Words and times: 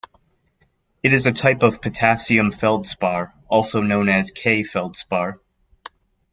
It 1.03 1.13
is 1.13 1.27
a 1.27 1.31
type 1.31 1.61
of 1.61 1.79
potassium 1.79 2.51
feldspar, 2.51 3.33
also 3.47 3.81
known 3.83 4.09
as 4.09 4.31
K-feldspar. 4.31 5.39